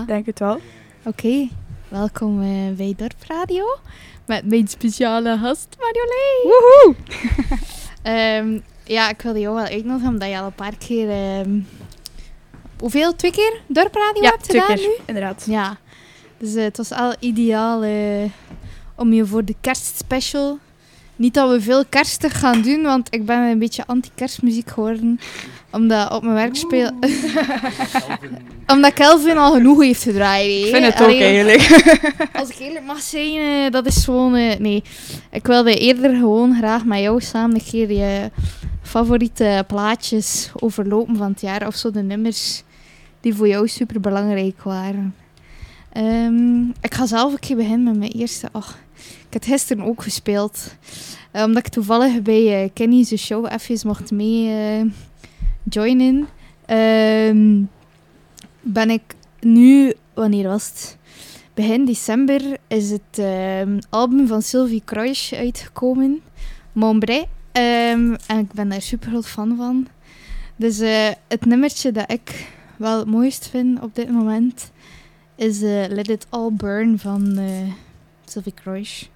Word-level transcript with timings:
Ja, 0.00 0.06
denk 0.06 0.26
het 0.26 0.38
wel. 0.38 0.60
oké. 1.04 1.48
Welkom 1.88 2.42
eh, 2.42 2.76
bij 2.76 2.94
Dorp 2.96 3.14
Radio. 3.26 3.64
Met 4.26 4.44
mijn 4.46 4.68
speciale 4.68 5.38
gast 5.38 5.76
Marjolein. 5.78 6.42
Woehoe! 6.42 6.94
Ehm, 8.02 8.60
ja, 8.84 9.08
ik 9.10 9.22
wilde 9.22 9.40
jou 9.40 9.54
wel 9.54 9.64
uitnodigen 9.64 10.08
omdat 10.08 10.28
je 10.28 10.38
al 10.38 10.44
een 10.46 10.52
paar 10.52 10.76
keer... 10.76 11.10
ehm, 11.10 11.60
hoeveel? 12.78 13.16
Twee 13.16 13.30
keer 13.30 13.60
Dorp 13.66 13.94
Radio 13.94 14.22
Ja, 14.22 14.30
hebt 14.30 14.42
twee 14.48 14.60
gedaan 14.60 14.76
keer. 14.76 14.86
nu? 14.86 14.94
Inderdaad. 15.06 15.44
Ja. 15.48 15.76
Dus 16.38 16.54
eh, 16.54 16.62
het 16.64 16.76
was 16.76 16.92
al 16.92 17.14
ideaal 17.18 17.82
eh, 17.82 18.30
om 18.94 19.12
je 19.12 19.26
voor 19.26 19.44
de 19.44 19.54
kerstspecial... 19.60 20.58
Niet 21.20 21.34
dat 21.34 21.50
we 21.50 21.60
veel 21.60 21.84
kerstig 21.88 22.38
gaan 22.38 22.62
doen, 22.62 22.82
want 22.82 23.14
ik 23.14 23.24
ben 23.24 23.38
een 23.38 23.58
beetje 23.58 23.86
anti-kerstmuziek 23.86 24.70
geworden. 24.70 25.20
Omdat 25.70 26.12
op 26.12 26.22
mijn 26.22 26.34
werk 26.34 26.56
speel... 26.56 26.90
omdat 28.74 28.92
Kelvin 28.92 29.38
al 29.38 29.52
genoeg 29.52 29.82
heeft 29.82 30.02
gedraaid. 30.02 30.64
Ik 30.64 30.74
vind 30.74 30.84
het 30.84 31.02
ook 31.02 31.20
eigenlijk. 31.20 31.60
Als 32.40 32.48
ik 32.48 32.58
eerlijk 32.58 32.84
mag 32.84 33.00
zijn, 33.00 33.36
eh, 33.36 33.70
dat 33.70 33.86
is 33.86 34.04
gewoon... 34.04 34.34
eh, 34.34 34.58
nee, 34.58 34.82
ik 35.30 35.46
wilde 35.46 35.78
eerder 35.78 36.14
gewoon 36.14 36.56
graag 36.56 36.84
met 36.84 37.00
jou 37.00 37.20
samen 37.20 37.54
een 37.54 37.64
keer 37.70 37.92
je 37.92 38.30
favoriete 38.82 39.64
plaatjes 39.66 40.50
overlopen 40.54 41.16
van 41.16 41.30
het 41.30 41.40
jaar. 41.40 41.66
Of 41.66 41.74
zo 41.74 41.90
de 41.90 42.02
nummers 42.02 42.62
die 43.20 43.34
voor 43.34 43.48
jou 43.48 43.68
super 43.68 44.00
belangrijk 44.00 44.62
waren. 44.62 45.14
Ehm, 45.92 46.60
ik 46.80 46.94
ga 46.94 47.06
zelf 47.06 47.32
een 47.32 47.38
keer 47.38 47.56
beginnen 47.56 47.84
met 47.84 47.98
mijn 47.98 48.12
eerste. 48.12 48.48
Ach, 48.52 48.78
ik 49.30 49.42
heb 49.42 49.44
gisteren 49.44 49.84
ook 49.84 50.02
gespeeld. 50.02 50.76
Eh, 51.30 51.42
omdat 51.42 51.66
ik 51.66 51.72
toevallig 51.72 52.22
bij 52.22 52.62
eh, 52.62 52.70
Kenny's 52.74 53.16
show 53.16 53.46
even 53.52 53.86
mocht 53.86 54.10
mee 54.10 54.48
eh, 54.48 54.84
joinen. 55.62 56.28
Ehm, 56.66 57.62
ben 58.60 58.90
ik 58.90 59.02
nu... 59.40 59.94
Wanneer 60.14 60.48
was 60.48 60.66
het? 60.66 60.98
Begin 61.54 61.84
december 61.84 62.42
is 62.66 62.90
het 62.90 63.18
ehm, 63.18 63.78
album 63.88 64.26
van 64.26 64.42
Sylvie 64.42 64.82
Kruijs 64.84 65.34
uitgekomen. 65.34 66.20
Montbray. 66.72 67.26
Ehm, 67.52 68.14
en 68.26 68.38
ik 68.38 68.52
ben 68.52 68.68
daar 68.68 68.82
super 68.82 69.08
groot 69.08 69.26
fan 69.26 69.56
van. 69.56 69.86
Dus 70.56 70.78
het 71.28 71.44
nummertje 71.44 71.92
dat 71.92 72.10
ik 72.10 72.46
wel 72.76 72.98
het 72.98 73.08
mooist 73.08 73.48
vind 73.48 73.80
op 73.80 73.94
dit 73.94 74.10
moment 74.10 74.70
is 75.40 75.62
eh, 75.62 75.84
Let 75.88 76.08
It 76.08 76.26
All 76.28 76.50
Burn 76.52 76.98
van 76.98 77.38
Sylvie 78.24 78.54
Kruijs. 78.54 79.10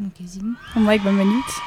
Moet 0.00 0.18
je 0.18 0.26
zien. 0.26 0.56
Maar 0.84 0.94
ik 0.94 1.02
ben 1.02 1.16
benieuwd. 1.16 1.62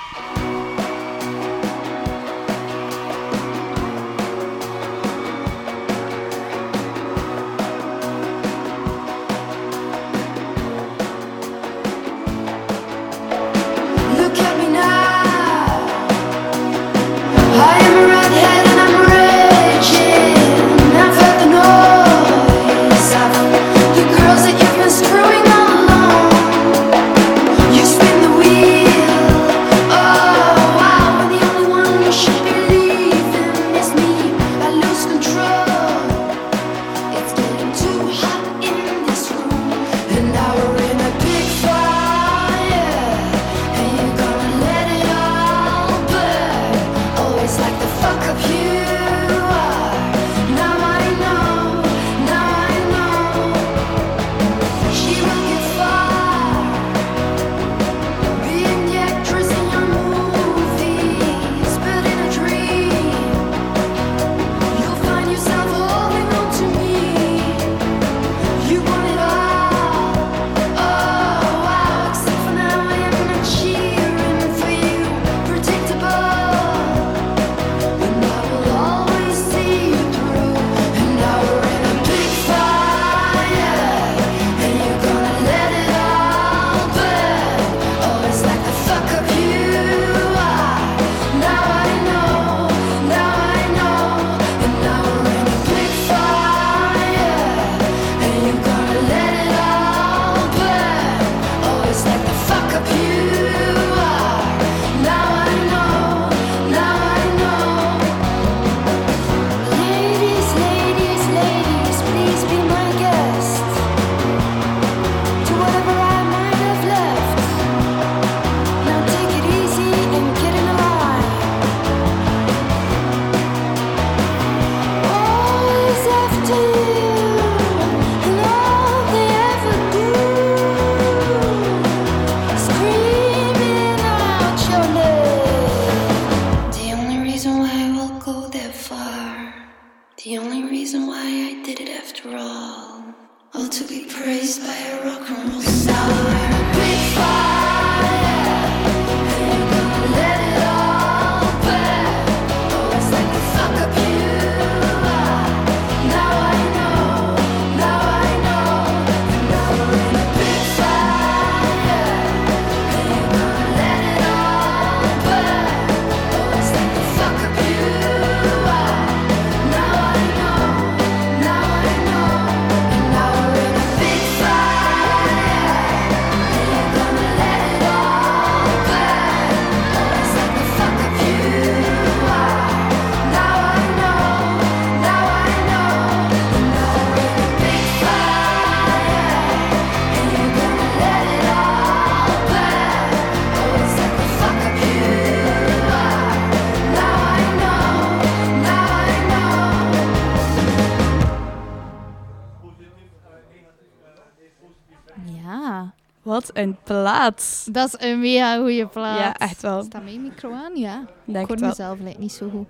Plaats. 207.24 207.68
dat 207.72 207.88
is 207.88 208.08
een 208.08 208.20
mega 208.20 208.58
goede 208.58 208.88
plaat. 208.88 209.20
Ja, 209.20 209.36
echt 209.38 209.62
wel. 209.62 209.84
Staat 209.84 210.04
mijn 210.04 210.22
micro 210.22 210.52
aan? 210.52 210.76
Ja. 210.76 211.06
Denk 211.26 211.38
ik 211.38 211.48
hoor 211.48 211.50
het 211.50 211.60
wel. 211.60 211.70
mezelf 211.70 212.00
lijkt 212.00 212.20
niet 212.20 212.32
zo 212.32 212.50
goed. 212.50 212.68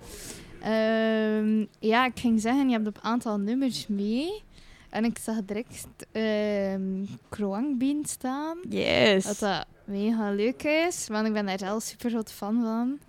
Ehm, 0.62 1.66
ja, 1.80 2.06
ik 2.06 2.20
ging 2.20 2.42
zeggen, 2.42 2.70
je 2.70 2.74
hebt 2.74 2.88
een 2.88 3.04
aantal 3.04 3.38
nummers 3.38 3.88
mee. 3.88 4.44
En 4.90 5.06
ik 5.06 5.18
zag 5.18 5.36
direct 5.46 5.88
ehm 6.12 7.06
Croang 7.30 7.78
Bean 7.78 8.06
staan. 8.06 8.58
Yes. 8.70 9.26
Dat 9.26 9.40
dat 9.40 9.66
mega 9.86 10.32
leuk 10.32 10.64
is, 10.64 11.08
want 11.08 11.28
ik 11.28 11.34
ben 11.34 11.46
daar 11.46 11.60
zelf 11.60 11.84
super 11.84 12.10
groot 12.10 12.32
fan 12.32 12.62
van. 12.62 13.00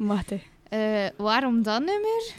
Eh, 0.68 1.06
waarom 1.16 1.62
dat 1.62 1.78
nummer? 1.78 2.34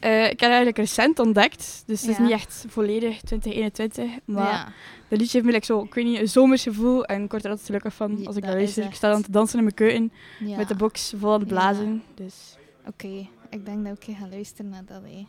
Eh, 0.00 0.22
ik 0.22 0.40
heb 0.40 0.40
het 0.40 0.48
eigenlijk 0.48 0.78
recent 0.78 1.18
ontdekt, 1.18 1.82
dus 1.86 2.00
het 2.00 2.10
is 2.10 2.18
niet 2.18 2.30
echt 2.30 2.64
volledig 2.68 3.20
2021. 3.20 4.10
Maar 4.24 4.52
ja. 4.52 4.72
dat 5.08 5.18
liedje 5.18 5.32
heeft 5.32 5.44
me 5.44 5.52
like, 5.52 5.64
zo, 5.66 5.82
ik 5.82 5.94
weet 5.94 6.04
niet, 6.04 6.20
een 6.20 6.28
zomers 6.28 6.62
gevoel 6.62 7.04
en 7.04 7.24
ik 7.24 7.30
word 7.30 7.44
er 7.44 7.50
altijd 7.50 7.66
gelukkig 7.66 7.94
van 7.94 8.26
als 8.26 8.36
ik 8.36 8.42
dat 8.42 8.52
dat 8.52 8.60
is 8.60 8.60
luister. 8.60 8.84
Ik 8.84 8.94
sta 8.94 9.10
dan 9.10 9.22
te 9.22 9.30
dansen 9.30 9.58
in 9.58 9.64
mijn 9.64 9.74
keuken 9.74 10.12
ja. 10.38 10.56
met 10.56 10.68
de 10.68 10.76
box 10.76 11.12
vol 11.18 11.32
aan 11.32 11.38
het 11.38 11.48
blazen. 11.48 12.02
Dus 12.14 12.56
Oké, 12.86 13.28
ik 13.50 13.64
denk 13.64 13.84
dat 13.84 13.96
ik 14.06 14.16
ga 14.16 14.28
luisteren 14.28 14.70
naar 14.70 14.84
dat. 14.84 15.02
hè. 15.02 15.26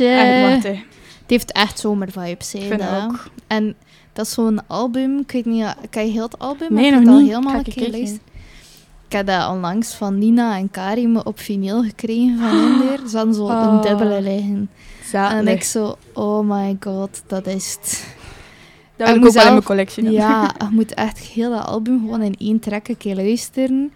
Echt. 0.00 0.62
Het 0.62 1.38
heeft 1.38 1.52
echt 1.52 1.78
zomervibes, 1.78 2.54
Ik 2.54 2.62
vind 2.62 2.82
ook. 2.82 3.24
En 3.46 3.74
dat 4.12 4.26
is 4.26 4.32
zo'n 4.32 4.60
album. 4.66 5.18
Ik 5.18 5.30
weet 5.32 5.44
niet, 5.44 5.74
kan 5.90 6.06
je 6.06 6.12
heel 6.12 6.22
het 6.22 6.38
album? 6.38 6.74
Nee, 6.74 6.90
nog 6.90 7.06
al 7.08 7.18
helemaal 7.18 7.54
een 7.54 7.64
ik 7.64 7.72
keer 7.72 7.90
luisteren? 7.90 8.28
Ik 9.06 9.16
heb 9.16 9.26
dat 9.26 9.48
onlangs 9.48 9.94
van 9.94 10.18
Nina 10.18 10.56
en 10.56 10.70
Karim 10.70 11.16
op 11.16 11.38
vinyl 11.40 11.82
gekregen 11.82 12.38
van 12.38 12.50
Inder. 12.50 12.98
Ze 13.10 13.16
hadden 13.16 13.34
zo 13.34 13.48
een 13.48 13.56
Oh. 13.68 13.82
dubbele 13.82 14.22
liggen. 14.22 14.70
Zalig. 15.04 15.38
En 15.38 15.48
ik 15.48 15.62
zo, 15.62 15.96
oh 16.14 16.48
my 16.48 16.76
god, 16.80 17.22
dat 17.26 17.46
is 17.46 17.76
het. 17.80 18.04
Dat 18.96 19.06
wil 19.06 19.16
ik 19.16 19.22
moet 19.22 19.28
ook 19.28 19.34
wel 19.34 19.42
in 19.42 19.48
zelf- 19.48 19.50
mijn 19.50 19.62
collectie 19.64 20.02
dan. 20.02 20.12
Ja, 20.12 20.42
je 20.58 20.66
moet 20.70 20.94
echt 20.94 21.18
heel 21.18 21.50
dat 21.50 21.64
album 21.66 22.00
gewoon 22.00 22.22
in 22.22 22.34
één 22.38 22.58
trek 22.60 22.88
een 22.88 22.96
keer 22.96 23.14
luisteren. 23.16 23.92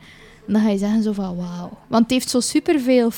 En 0.47 0.53
dan 0.53 0.63
ga 0.63 0.69
je 0.69 0.79
zeggen 0.79 1.03
zo 1.03 1.13
van 1.13 1.37
wauw. 1.37 1.71
Want 1.87 2.03
het 2.03 2.11
heeft 2.11 2.31
zo 2.31 2.41
superveel 2.41 3.11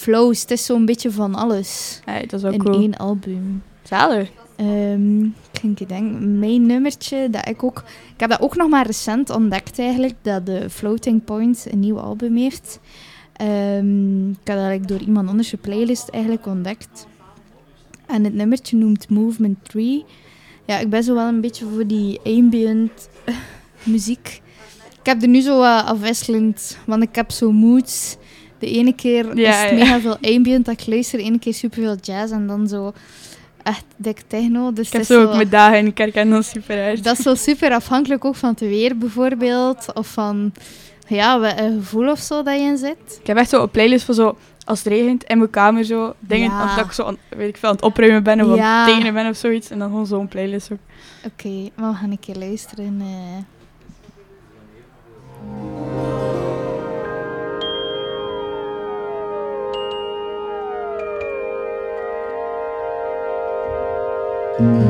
flows. 0.00 0.40
Het 0.40 0.50
is 0.50 0.64
zo'n 0.64 0.84
beetje 0.84 1.10
van 1.10 1.34
alles 1.34 2.00
Hey, 2.04 2.20
dat 2.20 2.32
is 2.32 2.42
wel 2.42 2.52
in 2.52 2.58
cool. 2.62 2.80
één 2.80 2.96
album. 2.96 3.62
Zalig. 3.82 4.30
Ehm, 4.56 5.24
ik 5.62 5.88
denk, 5.88 6.20
mijn 6.20 6.66
nummertje, 6.66 7.30
dat 7.30 7.48
ik 7.48 7.62
ook... 7.62 7.78
Ik 8.14 8.20
heb 8.20 8.30
dat 8.30 8.40
ook 8.40 8.56
nog 8.56 8.68
maar 8.68 8.86
recent 8.86 9.30
ontdekt 9.30 9.78
eigenlijk, 9.78 10.14
dat 10.22 10.46
de 10.46 10.70
Floating 10.70 11.24
Point 11.24 11.66
een 11.70 11.80
nieuw 11.80 11.98
album 11.98 12.36
heeft. 12.36 12.80
Ehm, 13.32 14.30
ik 14.30 14.36
heb 14.44 14.56
dat 14.56 14.66
eigenlijk 14.66 14.88
door 14.88 15.00
iemand 15.00 15.28
anders 15.28 15.48
zijn 15.48 15.60
playlist 15.60 16.08
eigenlijk 16.08 16.46
ontdekt. 16.46 17.06
En 18.06 18.24
het 18.24 18.34
nummertje 18.34 18.76
noemt 18.76 19.08
Movement 19.08 19.58
3. 19.62 20.04
Ja, 20.66 20.78
ik 20.78 20.90
ben 20.90 21.02
zo 21.02 21.14
wel 21.14 21.28
een 21.28 21.40
beetje 21.40 21.66
voor 21.74 21.86
die 21.86 22.20
ambient 22.24 23.08
muziek. 23.82 24.42
Ik 25.00 25.06
heb 25.06 25.22
er 25.22 25.28
nu 25.28 25.40
zo 25.40 25.58
wat 25.58 25.84
afwisselend, 25.84 26.78
want 26.86 27.02
ik 27.02 27.14
heb 27.14 27.30
zo 27.30 27.52
moods. 27.52 28.16
De 28.60 28.66
ene 28.70 28.94
keer 28.94 29.36
Ja, 29.38 29.50
is 29.64 29.70
het 29.70 29.78
ja. 29.78 29.84
mega 29.84 30.00
veel 30.00 30.18
ambient 30.36 30.64
dat 30.64 30.80
ik 30.80 30.86
luister, 30.86 31.18
de 31.18 31.24
ene 31.24 31.38
keer 31.38 31.54
superveel 31.54 31.96
jazz 32.00 32.32
en 32.32 32.46
dan 32.46 32.68
zo 32.68 32.92
echt 33.62 33.84
dik 33.96 34.22
techno. 34.26 34.72
Dus 34.72 34.86
Ik 34.86 34.92
heb 34.92 35.02
zo 35.02 35.22
ook 35.22 35.34
mijn 35.34 35.48
dagen 35.48 35.78
in 35.78 35.84
de 35.84 35.92
kerk 35.92 36.14
en 36.14 36.30
dan 36.30 36.42
super 36.42 36.82
uit. 36.84 37.04
dat 37.04 37.18
is 37.18 37.24
zo 37.24 37.34
super 37.34 37.72
afhankelijk 37.72 38.24
ook 38.24 38.36
van 38.36 38.50
het 38.50 38.60
weer 38.60 38.98
bijvoorbeeld. 38.98 39.86
Of 39.94 40.06
van 40.06 40.52
ja, 41.08 41.58
een 41.60 41.78
gevoel 41.78 42.10
of 42.10 42.18
zo 42.18 42.42
dat 42.42 42.54
je 42.54 42.60
in 42.60 42.76
zit. 42.78 43.18
Ik 43.20 43.26
heb 43.26 43.36
echt 43.36 43.50
zo 43.50 43.62
een 43.62 43.70
playlist 43.70 44.04
van 44.04 44.14
zo, 44.14 44.36
als 44.64 44.78
het 44.78 44.92
regent, 44.92 45.24
in 45.24 45.38
mijn 45.38 45.50
kamer 45.50 45.84
zo, 45.84 46.14
dingen, 46.18 46.50
Ja. 46.50 46.64
of 46.64 46.74
dat 46.74 46.84
ik 46.84 46.92
zo 46.92 47.04
aan, 47.04 47.16
weet 47.28 47.48
ik 47.48 47.56
veel, 47.56 47.68
aan 47.68 47.74
het 47.74 47.84
opruimen 47.84 48.22
ben, 48.22 48.40
of 48.50 48.56
Ja. 48.56 48.64
aan 48.64 48.84
het 48.84 48.94
tekenen 48.94 49.14
ben 49.14 49.28
of 49.30 49.36
zoiets. 49.36 49.70
En 49.70 49.78
dan 49.78 49.88
gewoon 49.88 50.06
zo'n 50.06 50.28
playlist 50.28 50.72
ook. 50.72 50.78
Oké, 51.26 51.68
maar 51.74 51.90
we 51.90 51.96
gaan 51.96 52.10
een 52.10 52.20
keer 52.20 52.36
luisteren. 52.36 53.02
Mm-hmm. 64.60 64.89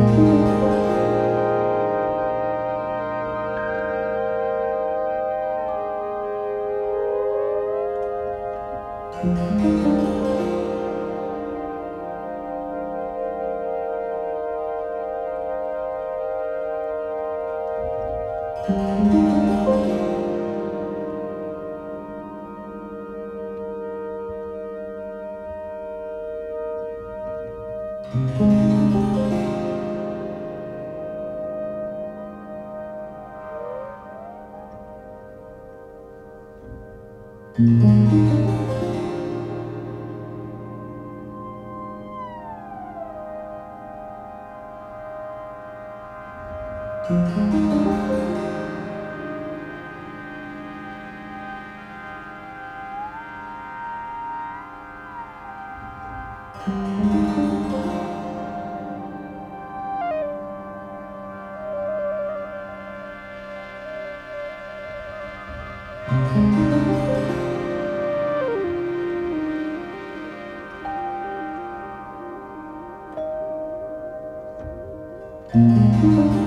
Ik 75.52 76.39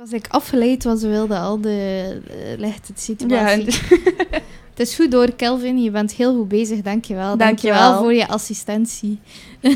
was 0.00 0.12
ik 0.12 0.26
afgeleid, 0.28 0.84
want 0.84 1.00
ze 1.00 1.08
wilden 1.08 1.38
al 1.38 1.60
de 1.60 2.20
uh, 2.30 2.58
lichte 2.58 2.92
Ja, 2.94 3.00
situatie. 3.00 3.66
en- 3.90 4.42
Het 4.70 4.88
is 4.88 4.94
goed 4.94 5.10
door, 5.10 5.32
Kelvin. 5.32 5.82
Je 5.82 5.90
bent 5.90 6.12
heel 6.12 6.34
goed 6.36 6.48
bezig. 6.48 6.80
Dankjewel. 6.80 7.36
Dankjewel. 7.36 7.78
Dankjewel 7.78 8.02
voor 8.02 8.14
je 8.14 8.28
assistentie. 8.28 9.18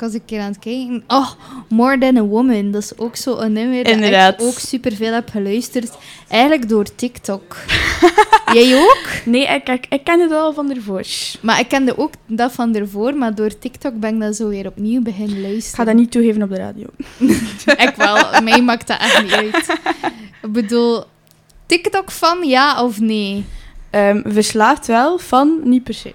Ik 0.00 0.06
was 0.06 0.14
een 0.14 0.24
keer 0.24 0.40
aan 0.40 0.50
het 0.50 0.58
kijken. 0.58 1.04
Oh, 1.08 1.30
More 1.68 1.98
Than 1.98 2.16
a 2.16 2.22
Woman. 2.22 2.70
Dat 2.70 2.82
is 2.82 2.98
ook 2.98 3.16
zo 3.16 3.36
een 3.38 3.52
nummer 3.52 3.84
dat 3.84 3.92
Inderdaad. 3.92 4.40
ik 4.40 4.46
ook 4.46 4.58
superveel 4.58 5.12
heb 5.12 5.28
geluisterd. 5.30 5.96
Eigenlijk 6.28 6.68
door 6.68 6.94
TikTok. 6.94 7.56
Jij 8.54 8.76
ook? 8.82 9.06
nee, 9.24 9.46
ik, 9.46 9.68
ik, 9.68 9.86
ik 9.88 10.04
ken 10.04 10.20
het 10.20 10.32
al 10.32 10.52
van 10.52 10.74
ervoor. 10.74 11.02
Maar 11.40 11.60
ik 11.60 11.68
kende 11.68 11.98
ook 11.98 12.12
dat 12.26 12.52
van 12.52 12.74
ervoor, 12.74 13.14
maar 13.14 13.34
door 13.34 13.58
TikTok 13.58 13.98
ben 14.00 14.14
ik 14.14 14.20
dat 14.20 14.36
zo 14.36 14.48
weer 14.48 14.66
opnieuw 14.66 15.02
beginnen 15.02 15.36
Ik 15.36 15.42
ga 15.42 15.48
luisteren. 15.48 15.86
dat 15.86 15.94
niet 15.94 16.10
toegeven 16.10 16.42
op 16.42 16.50
de 16.50 16.56
radio. 16.56 16.86
Ik 17.86 17.92
wel. 17.96 18.42
Mij 18.42 18.62
maakt 18.62 18.86
dat 18.86 19.00
echt 19.00 19.22
niet 19.22 19.32
uit. 19.32 19.78
Ik 20.42 20.52
bedoel, 20.52 21.04
TikTok 21.66 22.10
van 22.10 22.48
ja 22.48 22.84
of 22.84 23.00
nee? 23.00 23.44
Ehm, 23.90 24.22
verslaafd 24.32 24.86
wel, 24.86 25.18
van 25.18 25.60
niet 25.64 25.84
per 25.84 25.94
se. 25.94 26.14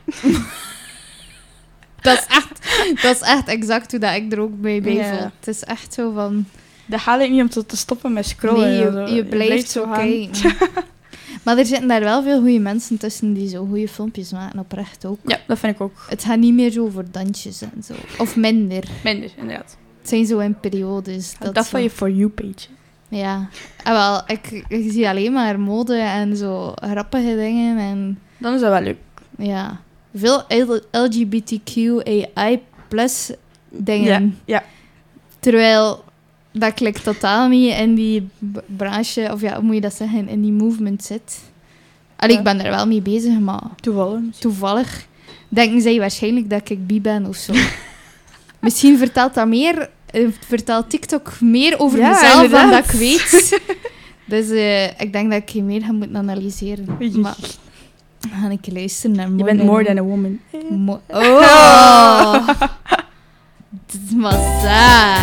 Dat 2.06 2.18
is 2.18 2.26
echt, 2.36 3.02
dat 3.02 3.16
is 3.16 3.22
echt 3.22 3.48
exact 3.48 3.92
hoe 3.92 4.00
dat 4.00 4.16
ik 4.16 4.32
er 4.32 4.40
ook 4.40 4.62
bij, 4.62 4.82
bij 4.82 4.94
Ja. 4.94 5.10
voel. 5.18 5.30
Het 5.40 5.48
is 5.48 5.64
echt 5.64 5.94
zo 5.94 6.12
van... 6.14 6.46
Dat 6.86 7.00
gaat 7.00 7.22
ik 7.22 7.30
niet 7.32 7.42
om 7.42 7.50
te, 7.50 7.66
te 7.66 7.78
stoppen 7.78 8.14
met 8.14 8.26
scrollen. 8.26 8.94
nee, 8.94 9.06
je, 9.08 9.16
je 9.16 9.26
blijft 9.26 9.70
zo 9.70 9.88
kijken. 9.88 10.56
maar 11.44 11.58
er 11.58 11.66
zitten 11.66 11.88
daar 11.88 12.00
wel 12.00 12.24
veel 12.24 12.40
goede 12.40 12.60
mensen 12.60 12.98
tussen 12.98 13.34
die 13.34 13.50
zo 13.50 13.66
goede 13.66 13.88
filmpjes 13.88 14.32
maken, 14.32 14.60
oprecht 14.60 15.06
ook. 15.06 15.20
Ja, 15.26 15.38
dat 15.48 15.60
vind 15.60 15.76
ik 15.76 15.82
ook 15.82 16.06
Het 16.10 16.24
gaat 16.24 16.38
niet 16.38 16.54
meer 16.54 16.72
zo 16.72 16.84
over 16.86 17.12
dansjes 17.12 17.62
en 17.62 17.84
zo. 17.84 17.94
Of 18.18 18.36
minder. 18.36 18.84
minder, 19.04 19.32
inderdaad. 19.38 19.78
Het 20.00 20.10
zijn 20.10 20.26
zo 20.26 20.40
in 20.40 20.60
periodes. 20.60 21.36
Dat, 21.40 21.56
Dat, 21.56 21.68
van 21.68 21.82
je 21.84 21.90
For 21.90 22.12
You-page. 22.12 22.68
Ja. 23.08 23.50
En 23.84 23.94
wel, 23.94 24.22
ik, 24.28 24.64
ik 24.68 24.92
zie 24.92 25.08
alleen 25.10 25.34
maar 25.34 25.60
mode 25.60 25.96
en 25.98 26.38
zo 26.38 26.72
grappige 26.76 27.36
dingen. 27.36 27.78
En 27.78 28.20
Dan 28.38 28.54
is 28.54 28.62
dat 28.62 28.72
wel 28.72 28.82
leuk. 28.82 28.98
ja, 29.38 29.80
veel 30.16 30.44
LGBTQAI 30.92 32.60
plus 32.88 33.32
dingen. 33.70 34.38
Ja, 34.46 34.56
ja. 34.56 34.64
Terwijl 35.40 36.04
dat 36.52 36.80
ik 36.82 36.98
totaal 36.98 37.48
niet 37.48 37.74
in 37.78 37.96
die 37.96 38.28
branche, 38.66 39.30
of 39.32 39.42
ja, 39.42 39.54
hoe 39.56 39.64
moet 39.64 39.76
je 39.76 39.82
dat 39.82 39.94
zeggen, 39.94 40.28
in 40.28 40.42
die 40.42 40.52
movement 40.52 41.04
zit. 41.04 41.40
Ja. 42.20 42.28
ik 42.28 42.44
ben 42.44 42.66
er 42.66 42.72
wel 42.72 42.88
mee 42.88 43.02
bezig, 43.02 43.40
maar 43.40 43.62
Toevallig. 43.82 44.22
toevallig 44.40 45.06
denken 45.50 45.82
zij 45.82 46.00
waarschijnlijk 46.00 46.50
dat 46.50 46.70
ik 46.70 46.88
bi 46.88 47.02
ben 47.02 47.26
of 47.26 47.36
zo. 47.36 47.54
Misschien 48.60 48.98
vertelt 48.98 49.34
dat 49.34 49.48
meer, 49.48 49.90
eh, 50.06 50.28
vertelt 50.48 50.90
TikTok 50.90 51.40
meer 51.40 51.80
over 51.80 52.00
Ja, 52.00 52.10
mezelf 52.10 52.50
dan 52.50 52.70
dat 52.70 52.84
ik 52.86 52.92
weet. 52.92 53.60
dus 54.26 54.50
eh, 54.50 54.84
ik 55.00 55.14
denk 55.14 55.32
dat 55.32 55.42
ik 55.42 55.50
je 55.50 55.64
meer 55.64 55.82
ga 55.82 55.92
moeten 55.92 56.18
analyseren. 56.18 56.86
Maar 57.22 57.36
ga 58.32 58.50
ik 58.50 58.72
luisteren 58.72 59.16
naar 59.16 59.30
Je 59.38 59.44
bent 59.44 59.64
more 59.64 59.84
than 59.86 59.98
a 59.98 60.02
woman. 60.04 60.40
Mo- 60.70 61.02
oh! 61.12 62.48
Dit 63.92 64.02
is 64.08 64.16
massa. 64.16 65.16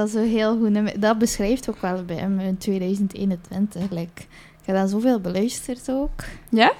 Dat 0.00 0.08
is 0.08 0.14
een 0.14 0.28
heel 0.28 0.56
goed 0.58 0.70
nummer. 0.70 1.00
Dat 1.00 1.18
beschrijft 1.18 1.70
ook 1.70 1.80
wel 1.80 2.04
bij 2.04 2.16
hem 2.16 2.40
in 2.40 2.58
2021. 2.58 3.90
Like, 3.90 4.22
ik 4.60 4.64
heb 4.64 4.76
dat 4.76 4.90
zoveel 4.90 5.20
beluisterd 5.20 5.90
ook. 5.90 6.24
Ja? 6.48 6.72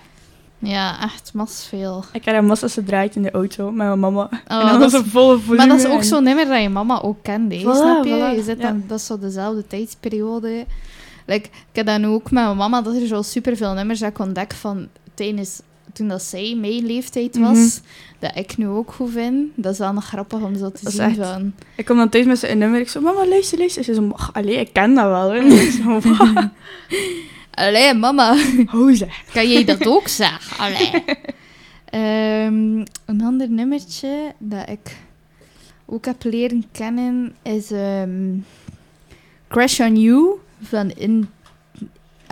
Ja, 0.59 1.03
echt 1.03 1.31
mas 1.35 1.67
veel. 1.69 2.05
Ik 2.13 2.25
heb 2.25 2.37
een 2.37 2.47
massa 2.47 2.69
gedraaid 2.69 3.17
in 3.17 3.23
de 3.23 3.31
auto 3.31 3.65
met 3.65 3.87
mijn 3.87 4.01
mama. 4.01 4.29
en 4.31 4.41
dan 4.47 4.63
Oh, 4.63 4.71
dat 4.71 4.81
was 4.81 4.93
een 4.93 5.07
volle 5.11 5.39
volume. 5.39 5.57
Maar 5.67 5.77
dat 5.77 5.87
is 5.87 5.93
ook 5.93 6.03
zo'n 6.03 6.23
nummer 6.23 6.47
dat 6.47 6.63
je 6.63 6.69
mama 6.69 7.01
ook 7.03 7.23
kende. 7.23 7.59
Voilà, 7.59 7.63
snap 7.63 8.05
je? 8.05 8.11
voilà, 8.11 8.37
je 8.37 8.43
zit 8.43 8.59
ja. 8.61 8.69
dan, 8.69 8.85
dat 8.87 8.99
is 8.99 9.07
zo 9.07 9.19
dezelfde 9.19 9.67
tijdsperiode. 9.67 10.65
Like, 11.27 11.49
ik 11.49 11.77
heb 11.77 11.87
dan 11.87 12.05
ook 12.05 12.31
met 12.31 12.45
mijn 12.45 12.57
mama 12.57 12.83
dat 12.83 12.95
er 12.95 13.07
zo 13.07 13.23
superveel 13.23 13.73
nummers 13.73 13.99
dat 13.99 14.11
ik 14.11 14.19
ontdek 14.19 14.53
van 14.53 14.89
tijdens 15.15 15.61
toen 15.93 16.09
dat 16.09 16.23
zij 16.23 16.57
mijn 16.61 16.87
leeftijd 16.87 17.39
was, 17.39 17.59
Mhm. 17.59 17.69
dat 18.19 18.37
ik 18.37 18.57
nu 18.57 18.67
ook 18.67 18.93
goed 18.93 19.11
vind. 19.11 19.49
Dat 19.55 19.73
is 19.73 19.79
wel 19.79 19.93
nog 19.93 20.05
grappig 20.05 20.41
om 20.41 20.57
zo 20.57 20.71
te 20.71 20.81
Dat 20.85 20.93
zien 20.93 21.03
echt- 21.03 21.17
van. 21.17 21.53
Ik 21.77 21.85
kom 21.85 21.97
dan 21.97 22.09
thuis 22.09 22.27
met 22.27 22.39
zijn 22.39 22.59
nummer. 22.59 22.81
Ik 22.81 22.89
zo, 22.89 23.01
mama, 23.01 23.27
luister, 23.27 23.59
luister. 23.59 23.85
Ze 23.85 23.95
zo, 23.95 24.11
"Ach, 24.13 24.31
allee, 24.33 24.57
ik 24.57 24.73
ken 24.73 24.95
dat 24.95 25.05
wel. 25.07 25.31
Hè. 25.33 25.51
Zo, 25.83 26.01
"Wat? 26.01 26.49
Allee, 27.51 27.95
mama, 27.95 28.37
Hoe 28.67 28.95
zeg? 28.95 29.25
kan 29.33 29.51
jij 29.51 29.65
dat 29.65 29.87
ook 29.87 30.09
zeggen? 30.09 30.59
Allee. 30.65 31.05
Ehm, 31.85 32.85
een 33.07 33.23
ander 33.23 33.51
nummertje 33.51 34.33
dat 34.39 34.69
ik 34.69 34.97
ook 35.87 36.05
heb 36.05 36.25
leren 36.25 36.65
kennen 36.73 37.35
is 37.43 37.71
ehm, 37.71 38.37
Crash 39.49 39.81
on 39.81 39.97
You 40.01 40.31
van 40.63 40.91
In 40.91 41.29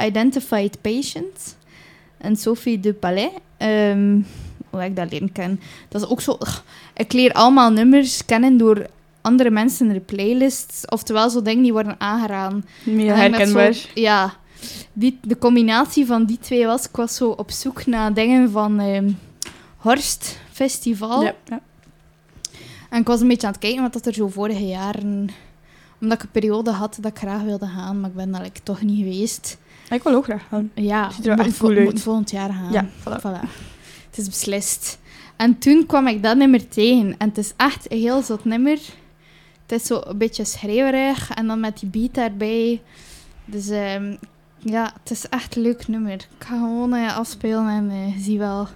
Identified 0.05 0.81
Patient. 0.81 1.57
En 2.18 2.37
Sophie 2.37 2.81
de 2.81 2.92
Palais. 2.92 3.31
Ehm, 3.57 4.20
hoe 4.70 4.81
heb 4.81 4.90
ik 4.90 4.96
dat 4.96 5.11
leren 5.11 5.33
kennen? 5.33 5.61
Dat 5.88 6.02
is 6.02 6.09
ook 6.09 6.20
zo... 6.20 6.38
ik 6.94 7.12
leer 7.12 7.33
allemaal 7.33 7.70
nummers 7.70 8.24
kennen 8.24 8.57
door 8.57 8.87
andere 9.20 9.50
mensen 9.50 9.87
in 9.87 9.92
de 9.92 10.00
playlists. 10.00 10.85
Oftewel 10.87 11.31
zo 11.31 11.42
dingen 11.42 11.62
die 11.62 11.72
worden 11.72 11.94
aangeraden. 12.00 12.64
En 12.87 13.07
dat 13.07 13.16
herkenbaar. 13.16 13.72
zo- 13.72 13.88
ja. 13.94 14.35
Die, 14.92 15.18
de 15.22 15.38
combinatie 15.38 16.07
van 16.07 16.24
die 16.24 16.38
twee 16.38 16.66
was... 16.66 16.85
Ik 16.85 16.96
was 16.96 17.14
zo 17.14 17.28
op 17.31 17.50
zoek 17.50 17.87
naar 17.87 18.14
dingen 18.14 18.50
van 18.50 18.81
ehm 18.81 19.11
Horst 19.76 20.38
Festival. 20.52 21.22
Ja, 21.22 21.35
ja. 21.44 21.61
En 22.90 23.00
ik 23.00 23.07
was 23.07 23.20
een 23.20 23.28
beetje 23.28 23.46
aan 23.46 23.52
het 23.52 23.62
kijken 23.62 23.83
wat 23.83 23.92
dat 23.92 24.07
er 24.07 24.14
zo 24.14 24.28
vorige 24.28 24.66
jaren... 24.66 25.28
Omdat 26.00 26.18
ik 26.18 26.24
een 26.24 26.31
periode 26.31 26.70
had 26.70 26.98
dat 27.00 27.11
ik 27.12 27.18
graag 27.18 27.42
wilde 27.42 27.66
gaan, 27.66 28.00
maar 28.00 28.11
ik 28.11 28.16
ben 28.16 28.31
dat 28.31 28.40
like, 28.42 28.61
toch 28.62 28.83
niet 28.83 28.98
geweest. 28.98 29.57
Ik 29.90 30.03
wil 30.03 30.14
ook 30.14 30.24
graag 30.24 30.44
gaan. 30.48 30.70
Ja, 30.74 31.11
Ziet 31.11 31.27
er 31.27 31.27
wel 31.27 31.37
moet, 31.37 31.46
echt 31.46 31.59
cool 31.59 31.72
vo- 31.72 31.79
uit. 31.79 31.90
moet 31.90 32.03
volgend 32.03 32.31
jaar 32.31 32.53
gaan. 32.53 32.72
Ja, 32.72 32.87
voilà. 32.88 33.20
Voilà. 33.20 33.48
Het 34.11 34.18
is 34.18 34.27
beslist. 34.27 34.98
En 35.37 35.59
toen 35.59 35.87
kwam 35.87 36.07
ik 36.07 36.22
dat 36.22 36.37
nummer 36.37 36.68
tegen. 36.68 37.14
En 37.18 37.29
het 37.29 37.38
is 37.38 37.53
echt 37.57 37.92
een 37.92 37.98
heel 37.98 38.22
zot 38.22 38.44
nummer. 38.44 38.79
Het 39.66 39.81
is 39.81 39.87
zo 39.87 40.01
een 40.05 40.18
beetje 40.18 40.44
schreeuwerig. 40.44 41.31
En 41.31 41.46
dan 41.46 41.61
met 41.61 41.79
die 41.79 41.88
beat 41.88 42.14
daarbij. 42.14 42.83
Dus 43.44 43.68
ehm, 43.68 44.16
ja, 44.59 44.92
het 45.03 45.11
is 45.11 45.29
echt 45.29 45.57
een 45.57 45.62
leuk 45.62 45.88
nummer. 45.88 46.12
Ik 46.12 46.27
ga 46.46 46.55
gewoon 46.59 46.94
eh, 46.94 47.16
afspelen 47.16 47.68
en 47.68 47.90
eh, 47.90 48.22
zie 48.22 48.38
wel. 48.38 48.68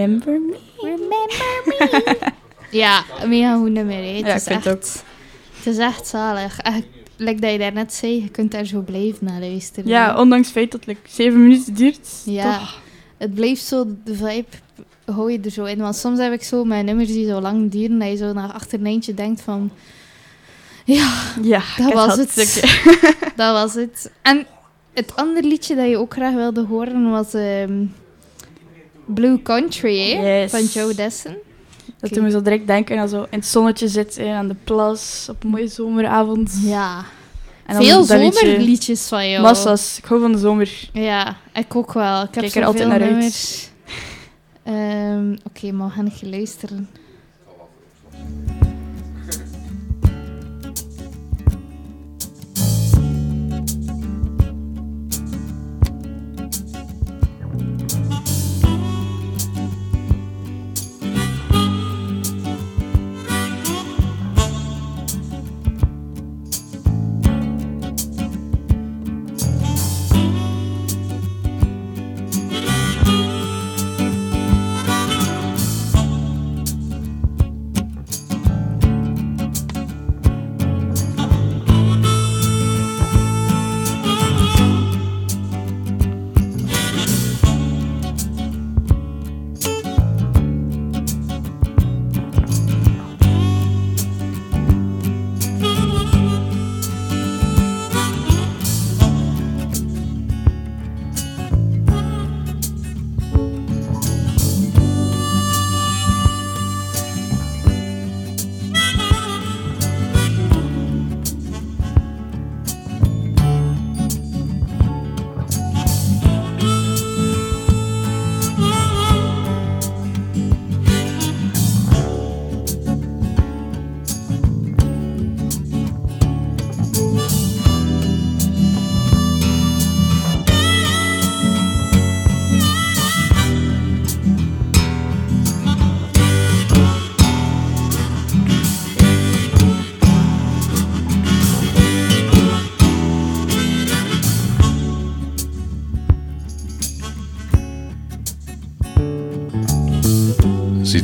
Remember 0.00 0.40
me? 0.40 0.56
Remember 0.76 1.26
me. 1.64 2.32
ja. 2.78 3.04
Hè. 3.08 3.28
Het, 3.28 4.26
Ja, 4.26 4.34
is 4.34 4.46
ik 4.46 4.52
vind 4.52 4.64
het 4.64 4.78
echt, 4.78 5.04
het 5.56 5.66
is 5.66 5.78
echt 5.78 6.06
zalig. 6.06 6.58
Echt, 6.58 6.82
like 7.16 7.40
dat 7.40 7.52
je 7.52 7.58
daarnet 7.58 7.94
zei, 7.94 8.22
je 8.22 8.28
kunt 8.28 8.50
daar 8.50 8.64
zo 8.64 8.80
blijven 8.80 9.26
naar 9.26 9.40
luisteren. 9.40 9.88
Ja, 9.88 10.18
ondanks 10.18 10.46
het 10.46 10.56
feit 10.56 10.70
dat 10.70 10.80
het 10.80 10.88
like, 10.88 11.08
zeven 11.08 11.42
minuten 11.42 11.74
duurt. 11.74 12.08
Ja, 12.24 12.58
toch? 12.58 12.80
het 13.16 13.34
blijft 13.34 13.62
zo, 13.62 13.86
de 14.04 14.14
vibe 14.14 14.46
hou 15.04 15.32
je 15.32 15.40
er 15.40 15.50
zo 15.50 15.64
in. 15.64 15.78
Want 15.78 15.96
soms 15.96 16.18
heb 16.18 16.32
ik 16.32 16.42
zo 16.42 16.64
mijn 16.64 16.84
nummers 16.84 17.08
die 17.08 17.26
zo 17.26 17.40
lang 17.40 17.70
duren, 17.70 17.98
dat 17.98 18.08
je 18.08 18.16
zo 18.16 18.32
naar 18.32 18.52
achter 18.52 18.78
een 18.78 18.86
eindje 18.86 19.14
denkt 19.14 19.40
van... 19.40 19.70
Ja, 20.84 21.12
Ja, 21.42 21.62
Dat 21.76 21.92
was 21.92 22.16
het. 22.16 22.34
dat 23.36 23.52
was 23.52 23.74
het. 23.74 24.10
En 24.22 24.46
het 24.92 25.16
andere 25.16 25.46
liedje 25.46 25.74
dat 25.74 25.88
je 25.88 25.98
ook 25.98 26.12
graag 26.12 26.34
wilde 26.34 26.64
horen 26.64 27.10
was 27.10 27.34
ehm, 27.34 27.84
Blue 29.14 29.42
Country, 29.42 29.98
hè? 29.98 30.40
Yes. 30.40 30.50
Van 30.50 30.64
Joe 30.64 30.94
Dessen. 30.94 31.36
Dat 32.00 32.12
toen 32.12 32.24
we 32.24 32.30
zo 32.30 32.42
direct 32.42 32.66
denken 32.66 32.98
aan 32.98 33.08
zo 33.08 33.20
in 33.22 33.38
het 33.38 33.46
zonnetje 33.46 33.88
zitten, 33.88 34.32
aan 34.32 34.48
de 34.48 34.56
plas, 34.64 35.26
op 35.30 35.44
een 35.44 35.50
mooie 35.50 35.68
zomeravond. 35.68 36.58
Ja. 36.62 37.04
En 37.66 37.76
Veel 37.76 38.04
zomerliedjes 38.04 39.08
van 39.08 39.30
jou. 39.30 39.42
Massas. 39.42 39.98
Ik 39.98 40.04
hou 40.04 40.20
van 40.20 40.32
de 40.32 40.38
zomer. 40.38 40.88
Ja, 40.92 41.36
ik 41.54 41.76
ook 41.76 41.92
wel. 41.92 42.22
Ik 42.22 42.34
heb 42.34 42.42
Kijk 42.42 42.54
er 42.54 42.64
altijd 42.64 42.88
naar 42.88 43.02
uit. 43.02 43.72
Ehm, 44.62 45.36
Oké, 45.46 45.72
maar 45.72 45.86
we 45.88 45.92
gaan 45.94 46.06
even 46.06 46.30
luisteren. 46.30 46.88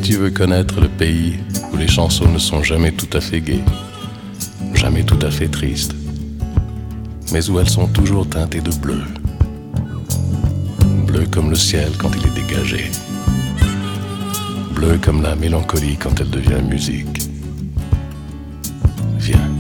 Tu 0.07 0.19
veux 0.19 0.31
connaître 0.31 0.81
le 0.81 0.87
pays 0.87 1.35
où 1.73 1.77
les 1.77 1.89
chansons 1.89 2.29
ne 2.29 2.39
sont 2.39 2.63
jamais 2.63 2.93
tout 2.93 3.09
à 3.13 3.21
fait 3.21 3.41
gaies, 3.41 3.65
jamais 4.73 5.03
tout 5.03 5.19
à 5.21 5.33
fait 5.33 5.49
tristes, 5.49 5.97
mais 7.33 7.51
où 7.51 7.59
elles 7.59 7.69
sont 7.69 7.89
toujours 7.89 8.29
teintées 8.29 8.61
de 8.61 8.71
bleu, 8.77 9.03
bleu 11.09 11.25
comme 11.29 11.51
le 11.51 11.57
ciel 11.57 11.91
quand 11.99 12.11
il 12.17 12.25
est 12.25 12.41
dégagé, 12.41 12.85
bleu 14.77 14.97
comme 15.03 15.23
la 15.23 15.35
mélancolie 15.35 15.97
quand 15.97 16.21
elle 16.21 16.31
devient 16.31 16.63
musique. 16.63 17.29
Viens, 19.19 19.51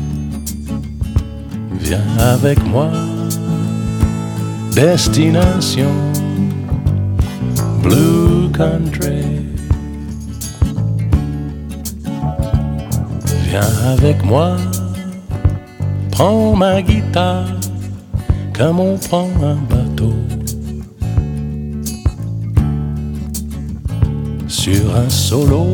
viens 1.80 2.06
avec 2.18 2.64
moi, 2.66 2.92
destination. 4.76 5.90
Blue 7.82 8.48
Country. 8.52 9.55
Viens 13.58 13.88
avec 13.90 14.22
moi, 14.22 14.54
prends 16.10 16.54
ma 16.54 16.82
guitare 16.82 17.46
comme 18.52 18.80
on 18.80 18.98
prend 18.98 19.30
un 19.42 19.56
bateau. 19.74 20.12
Sur 24.46 24.94
un 24.94 25.08
solo 25.08 25.64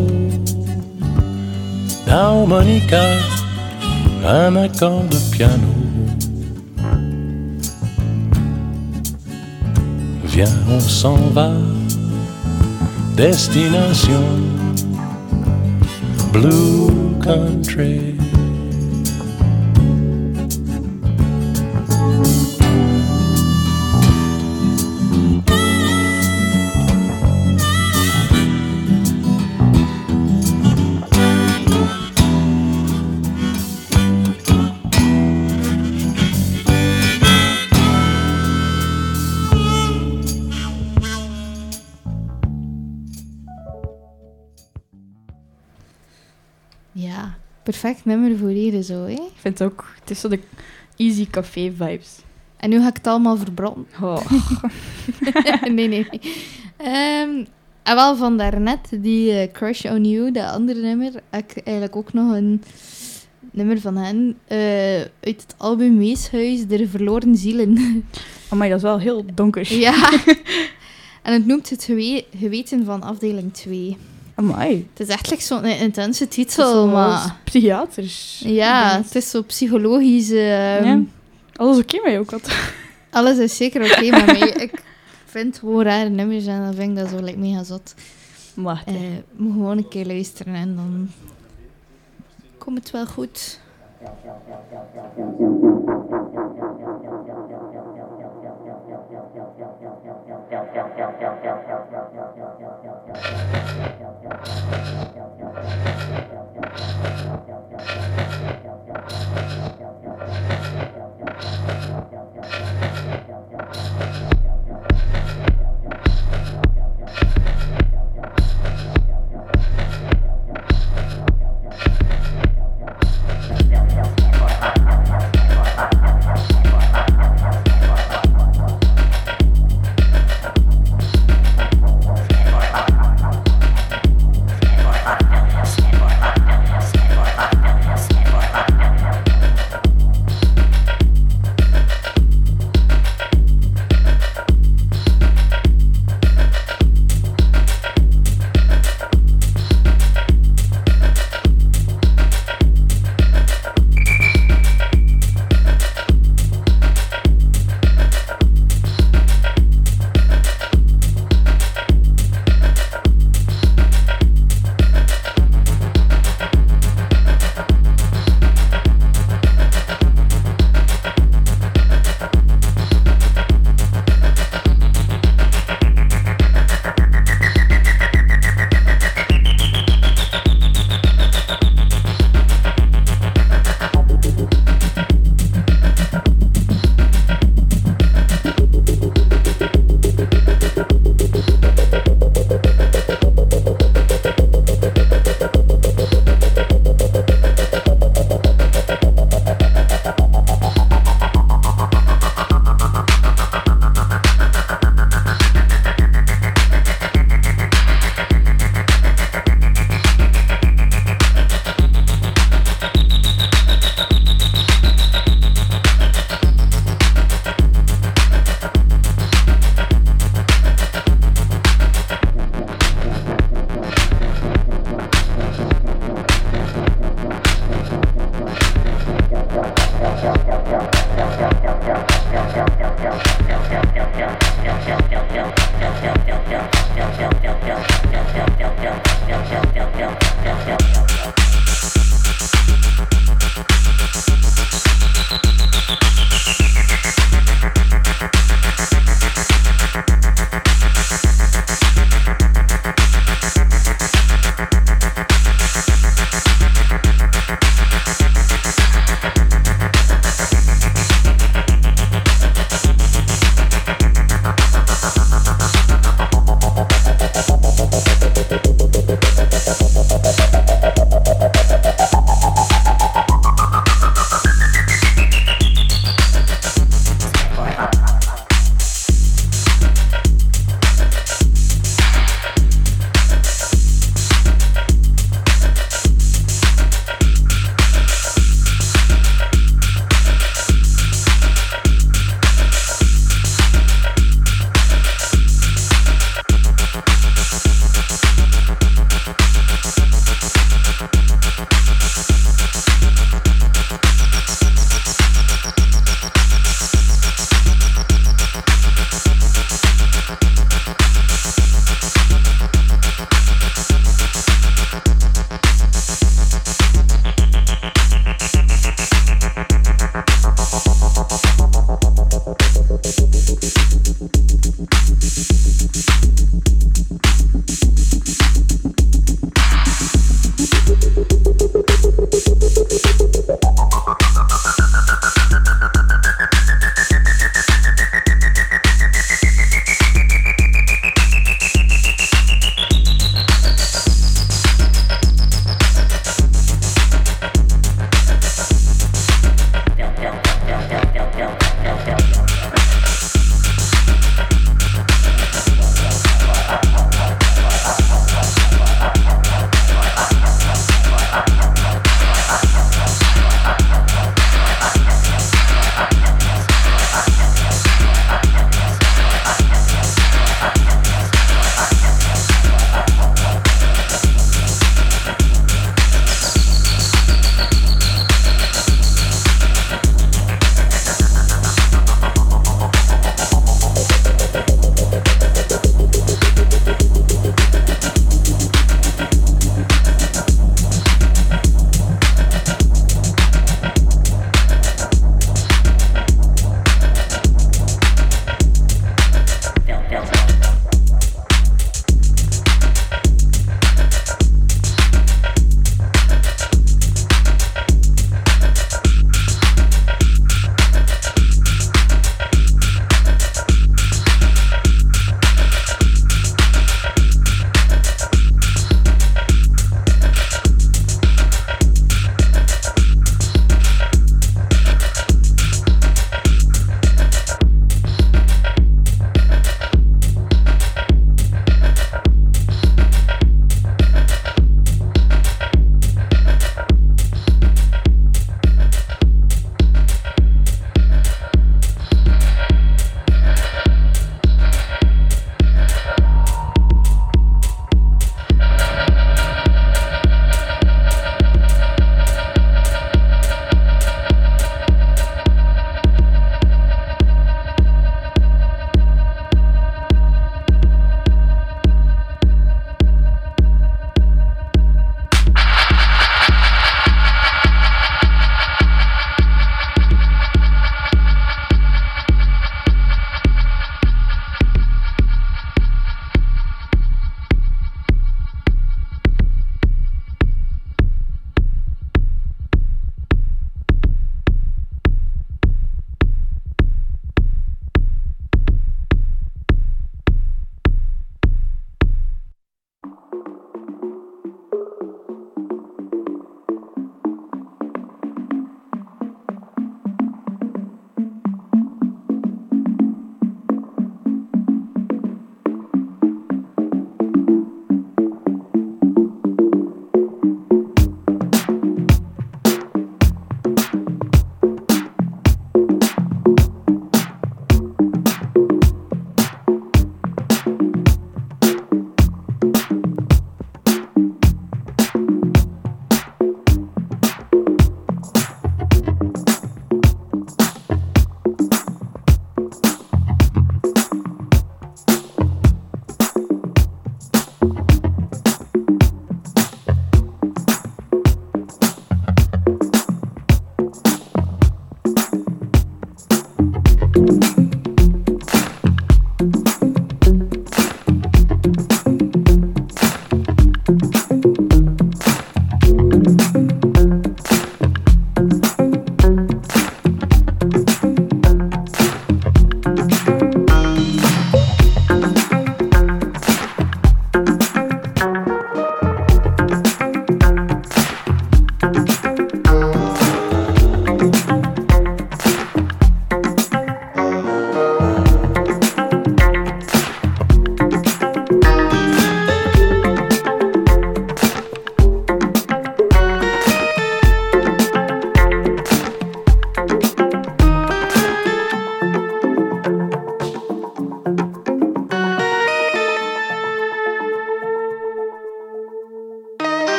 d'harmonica, 2.07 3.03
un 4.29 4.55
accord 4.55 5.03
de 5.11 5.19
piano. 5.33 5.75
Viens, 10.27 10.57
on 10.71 10.79
s'en 10.79 11.17
va, 11.35 11.51
destination 13.17 14.23
Blue 16.33 17.02
Country. 17.23 18.12
Perfect 47.83 48.05
nummer 48.05 48.39
voor 48.39 48.49
hier 48.49 48.83
zo, 48.83 49.03
hè. 49.05 49.11
Ik 49.13 49.33
vind 49.37 49.59
het 49.59 49.73
ook, 49.73 49.95
het 50.01 50.11
is 50.11 50.21
zo 50.21 50.29
de 50.29 50.39
easy 50.97 51.27
café 51.31 51.73
vibes. 51.77 52.19
En 52.57 52.71
nu 52.71 52.81
ga 52.81 52.89
ik 52.89 52.97
het 52.97 53.07
allemaal 53.07 53.37
verbranden. 53.37 53.87
Oh. 54.03 54.31
nee, 55.75 55.89
nee, 55.89 55.89
nee. 55.89 56.21
Ehm, 56.77 57.45
en 57.83 57.95
wel 57.95 58.17
van 58.17 58.37
daarnet, 58.37 58.89
die 59.01 59.33
eh, 59.33 59.53
Crush 59.53 59.85
on 59.85 60.05
You, 60.05 60.33
dat 60.33 60.51
andere 60.51 60.81
nummer, 60.81 61.13
heb 61.31 61.51
ik 61.51 61.65
eigenlijk 61.65 61.97
ook 61.97 62.13
nog 62.13 62.35
een 62.37 62.63
nummer 63.51 63.81
van 63.81 63.97
hen 63.97 64.39
eh, 64.47 65.01
uit 65.01 65.43
het 65.43 65.55
album 65.57 65.99
Weeshuis, 65.99 66.67
De 66.67 66.89
Verloren 66.89 67.37
Zielen. 67.37 67.77
Maar 68.57 68.69
dat 68.69 68.77
is 68.77 68.83
wel 68.83 68.99
heel 68.99 69.25
donker. 69.35 69.75
ja. 69.75 70.11
En 71.23 71.33
het 71.33 71.47
noemt 71.47 71.71
het 71.71 71.85
gewe- 71.85 72.25
geweten 72.37 72.85
van 72.85 73.03
afdeling 73.03 73.53
2. 73.53 73.97
Amai. 74.35 74.89
Het 74.95 75.09
is 75.09 75.15
echt 75.15 75.31
like 75.31 75.43
zo'n 75.43 75.65
intense 75.65 76.25
Het 76.25 76.39
is 76.39 76.45
titel, 76.47 76.89
maar... 76.89 77.37
Psychiaters. 77.45 78.43
Ja, 78.45 78.97
het 79.03 79.15
is 79.15 79.31
zo 79.31 79.43
psychologisch. 79.43 80.31
ehm, 80.31 80.85
Ja. 80.85 81.01
Alles 81.57 81.79
oké 81.79 82.01
met 82.03 82.13
jou, 82.13 82.25
Kat? 82.25 82.51
Alles 83.11 83.39
is 83.39 83.57
zeker 83.57 83.83
oké 83.85 84.11
met 84.11 84.27
mij. 84.27 84.39
Ik 84.49 84.83
vind 85.25 85.59
gewoon 85.59 85.83
rare 85.83 86.09
nummers 86.09 86.47
en 86.47 86.61
dan 86.63 86.75
vind 86.75 86.91
ik 86.91 86.97
dat 86.97 87.09
zo 87.09 87.25
like, 87.25 87.39
mega 87.39 87.63
zot. 87.65 87.95
Wacht, 88.55 88.87
Eh 88.87 88.95
hè. 88.95 89.23
moet 89.37 89.53
gewoon 89.53 89.77
een 89.79 89.89
keer 89.89 90.07
luisteren 90.07 90.55
en 90.55 90.75
dan 90.77 91.09
komt 92.59 92.79
het 92.79 92.91
wel 92.91 93.07
goed. 93.07 93.61